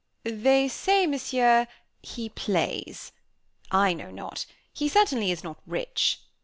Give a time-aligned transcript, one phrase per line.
[0.23, 1.67] "They say, Monsieur,
[2.01, 3.11] he plays.
[3.69, 4.47] I know not.
[4.73, 6.21] He certainly is not rich.